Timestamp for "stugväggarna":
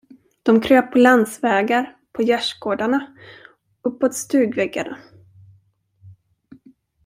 4.13-4.97